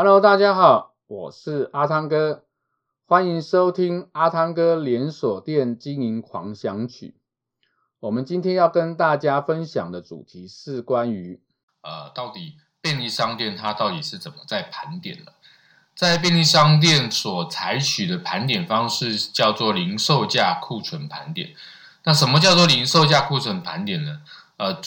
[0.00, 2.44] Hello，大家好，我是阿汤哥，
[3.08, 7.16] 欢迎收听阿汤哥连锁店经营狂想曲。
[7.98, 11.40] 我们今天要跟大家分享的主题是关于，
[11.80, 15.32] 呃，到底便利商店它到底是怎么在盘点的？
[15.96, 21.56] 在便利商店所采取的盘点方式叫做零售价库存盘点。
[22.04, 24.20] 那什么叫做零售价库存盘点呢？
[24.58, 24.80] 呃，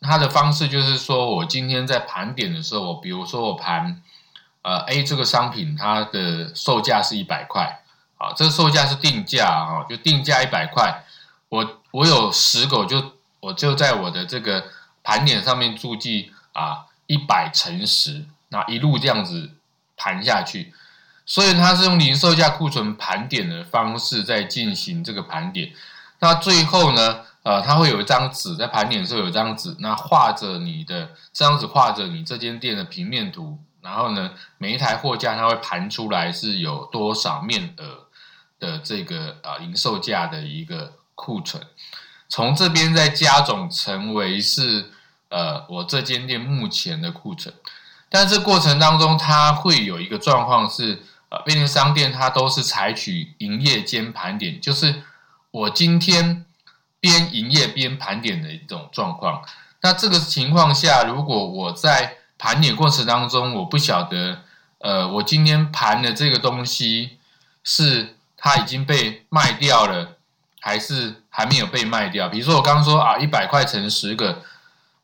[0.00, 4.02] 它的方式就是说我今天在盘点的时候，我比如说我盘。
[4.66, 7.84] 呃，A 这个商品它的售价是一百块，
[8.18, 11.04] 啊，这个售价是定价啊，就定价一百块。
[11.48, 14.64] 我我有十个，就我就在我的这个
[15.04, 19.52] 盘点上面注记啊，一百乘十，那一路这样子
[19.96, 20.74] 盘下去。
[21.24, 25.70] 所以它是用零售价库存盘点的方式在进行这个盘点。
[26.18, 33.60] 那最后呢，呃，它会有一张纸，在盘点的时候有张纸，那画着你的这张纸画着你这间店的平面图。
[33.86, 38.08] 然后呢，每一台货架它会盘出来是有多少面额
[38.58, 41.62] 的这个啊零售价的一个库存，
[42.28, 44.90] 从这边再加总成为是
[45.28, 47.54] 呃我这间店目前的库存。
[48.08, 55.02] 但这过程当中，它会有一个状况是，呃，便利商店它都是采取营业间盘点，就是
[55.52, 56.44] 我今天
[56.98, 59.44] 边营业边盘点的一种状况。
[59.82, 62.16] 那这个情况下，如果我在
[62.46, 64.38] 盘点过程当中，我不晓得，
[64.78, 67.18] 呃，我今天盘的这个东西
[67.64, 70.12] 是它已经被卖掉了，
[70.60, 72.28] 还是还没有被卖掉？
[72.28, 74.44] 比如说我刚刚说啊，一百块乘十个，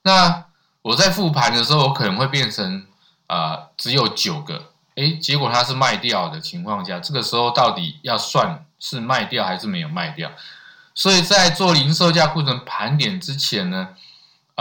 [0.02, 0.44] 那
[0.82, 2.86] 我在复盘的时候，我可能会变成
[3.26, 10.30] 啊、只有九个，诶，结果它是卖掉的情况下，这个时候到底要算是卖掉还是没有卖掉？
[10.94, 13.88] 所以在做零售价库存盘点之前呢，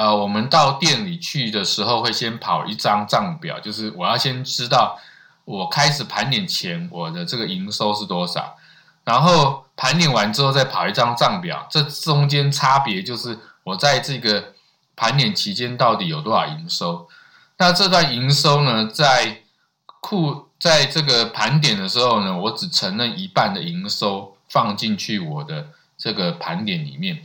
[0.02, 4.98] 呃，我们到店里去的时候，会先跑一张账表，就是我要先知道
[5.46, 8.58] 我开始盘点前我的这个营收是多少，
[9.04, 14.54] 然后盘点完之后再跑一张账表，这中间差别就是我在这个
[14.96, 17.08] 盘点期间到底有多少营收。
[17.60, 19.44] 那这段营收呢，在
[20.00, 27.22] 库在这个盘点的时候呢，我只承认一半的营收放进去我的这个盘点里面。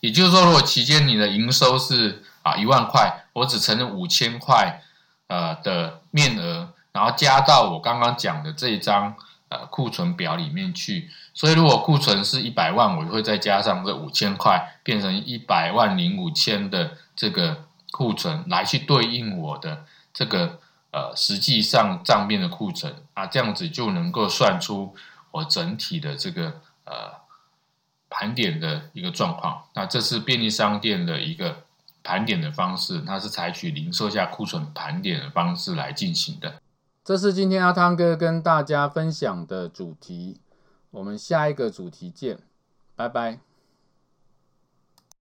[0.00, 4.80] 也就是说，如果期间你的营收是啊一万块，我只承认五千块
[5.26, 9.16] 呃的面额，然后加到我刚刚讲的这一张
[9.48, 11.10] 呃库存表里面去。
[11.34, 20.60] 所以如果库存是一百万，我就会再加上这五千块，变成一百万零五千的这个库存来去对应我的这个
[20.92, 24.94] 呃实际上账面的库存啊，这样子就能够算出
[25.32, 27.26] 我整体的这个呃。
[28.18, 31.62] 盘点的一个状况，那这是便利商店的一个
[32.02, 36.60] 盘点的方式，它是采取零售价库存盘点的方式来进行的。
[37.04, 40.40] 这是今天阿汤哥跟大家分享的主题，
[40.90, 42.38] 我们下一个主题见，
[42.96, 43.47] 拜拜。